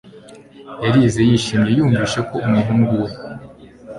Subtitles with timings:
[0.83, 3.11] Yarize yishimye yumvise ko umuhungu we